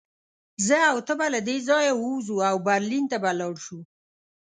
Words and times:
زه 0.67 0.77
او 0.91 0.97
ته 1.07 1.13
به 1.19 1.27
له 1.33 1.39
دې 1.47 1.57
ځایه 1.69 1.93
ووځو 1.95 2.35
او 2.49 2.55
برلین 2.67 3.05
ته 3.11 3.17
به 3.23 3.31
لاړ 3.39 3.55
شو 3.65 3.79